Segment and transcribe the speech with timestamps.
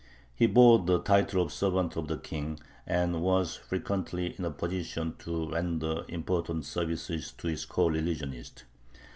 [0.33, 5.13] He bore the title of "servant of the king," and was frequently in a position
[5.19, 8.63] to render important services to his coreligionists.